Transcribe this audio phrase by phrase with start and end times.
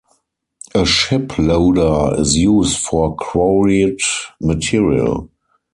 [0.73, 3.99] A ship loader is used for quarried
[4.39, 5.29] material.